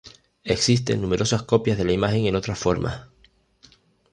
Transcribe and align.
Existen 0.45 0.99
numerosas 0.99 1.43
copias 1.43 1.77
de 1.77 1.85
la 1.85 1.91
imagen 1.91 2.25
en 2.25 2.35
otras 2.35 2.57
formas. 2.57 3.01